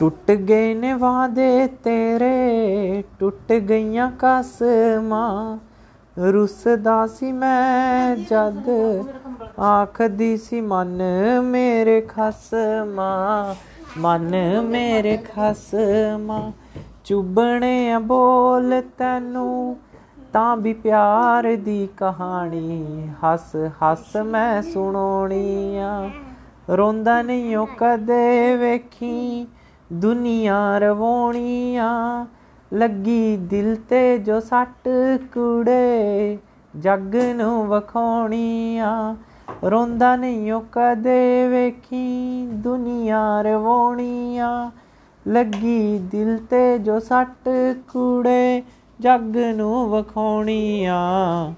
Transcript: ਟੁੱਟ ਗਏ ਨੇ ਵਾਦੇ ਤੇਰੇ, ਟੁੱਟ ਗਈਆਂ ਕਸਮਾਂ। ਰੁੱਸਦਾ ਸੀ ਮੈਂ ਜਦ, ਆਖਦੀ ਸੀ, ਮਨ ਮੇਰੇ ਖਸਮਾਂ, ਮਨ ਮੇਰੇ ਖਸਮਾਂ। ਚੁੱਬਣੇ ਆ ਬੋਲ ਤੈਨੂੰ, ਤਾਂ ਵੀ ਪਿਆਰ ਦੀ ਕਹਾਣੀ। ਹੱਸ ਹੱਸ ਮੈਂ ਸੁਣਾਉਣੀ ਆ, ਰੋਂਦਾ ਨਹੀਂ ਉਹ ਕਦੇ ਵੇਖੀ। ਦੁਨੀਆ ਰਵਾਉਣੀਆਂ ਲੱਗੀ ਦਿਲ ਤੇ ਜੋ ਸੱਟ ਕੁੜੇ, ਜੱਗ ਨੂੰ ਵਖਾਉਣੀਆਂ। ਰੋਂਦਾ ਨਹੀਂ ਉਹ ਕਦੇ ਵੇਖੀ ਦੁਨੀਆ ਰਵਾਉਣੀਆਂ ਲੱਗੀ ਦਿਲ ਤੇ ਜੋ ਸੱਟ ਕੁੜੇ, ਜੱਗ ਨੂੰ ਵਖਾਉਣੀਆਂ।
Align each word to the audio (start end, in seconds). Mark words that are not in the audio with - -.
ਟੁੱਟ 0.00 0.30
ਗਏ 0.30 0.74
ਨੇ 0.74 0.92
ਵਾਦੇ 0.92 1.66
ਤੇਰੇ, 1.84 3.02
ਟੁੱਟ 3.18 3.52
ਗਈਆਂ 3.52 4.10
ਕਸਮਾਂ। 4.18 5.58
ਰੁੱਸਦਾ 6.32 7.06
ਸੀ 7.06 7.32
ਮੈਂ 7.32 8.16
ਜਦ, 8.16 8.68
ਆਖਦੀ 9.60 10.36
ਸੀ, 10.36 10.60
ਮਨ 10.60 11.02
ਮੇਰੇ 11.44 12.00
ਖਸਮਾਂ, 12.00 13.54
ਮਨ 13.98 14.60
ਮੇਰੇ 14.62 15.16
ਖਸਮਾਂ। 15.16 16.52
ਚੁੱਬਣੇ 17.04 17.90
ਆ 17.92 17.98
ਬੋਲ 17.98 18.82
ਤੈਨੂੰ, 18.98 19.76
ਤਾਂ 20.32 20.56
ਵੀ 20.56 20.72
ਪਿਆਰ 20.72 21.56
ਦੀ 21.56 21.88
ਕਹਾਣੀ। 21.96 23.08
ਹੱਸ 23.24 23.56
ਹੱਸ 23.82 24.16
ਮੈਂ 24.16 24.62
ਸੁਣਾਉਣੀ 24.62 25.78
ਆ, 25.78 26.10
ਰੋਂਦਾ 26.70 27.22
ਨਹੀਂ 27.22 27.56
ਉਹ 27.56 27.68
ਕਦੇ 27.78 28.56
ਵੇਖੀ। 28.56 29.46
ਦੁਨੀਆ 29.94 30.78
ਰਵਾਉਣੀਆਂ 30.78 32.26
ਲੱਗੀ 32.72 33.36
ਦਿਲ 33.36 33.76
ਤੇ 33.88 34.18
ਜੋ 34.18 34.40
ਸੱਟ 34.40 34.88
ਕੁੜੇ, 35.34 36.38
ਜੱਗ 36.76 37.16
ਨੂੰ 37.16 37.66
ਵਖਾਉਣੀਆਂ। 37.66 39.16
ਰੋਂਦਾ 39.64 40.16
ਨਹੀਂ 40.16 40.52
ਉਹ 40.52 40.64
ਕਦੇ 40.72 41.48
ਵੇਖੀ 41.48 42.46
ਦੁਨੀਆ 42.52 43.42
ਰਵਾਉਣੀਆਂ 43.42 44.70
ਲੱਗੀ 45.28 45.98
ਦਿਲ 45.98 46.38
ਤੇ 46.50 46.78
ਜੋ 46.78 46.98
ਸੱਟ 46.98 47.48
ਕੁੜੇ, 47.92 48.62
ਜੱਗ 49.00 49.36
ਨੂੰ 49.36 49.88
ਵਖਾਉਣੀਆਂ। 49.90 51.52